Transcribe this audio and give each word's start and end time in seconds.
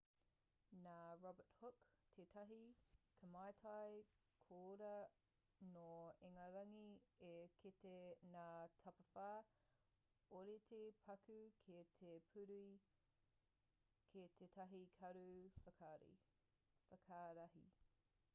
nā 0.83 0.91
robert 1.23 1.49
hooke 1.57 1.89
tētahi 2.19 2.55
kaimātai 3.17 3.97
koiora 4.47 4.93
nō 5.75 5.83
ingarangi 6.29 6.87
i 7.27 7.29
kite 7.65 7.91
ngā 8.35 8.45
tapawhā 8.87 9.25
ōrite 10.39 10.79
paku 11.05 11.35
ki 11.67 11.75
te 12.01 12.13
puru 12.33 12.57
ki 14.15 14.23
tētahi 14.41 14.81
karu 15.03 15.29
whakarahi 15.61 17.61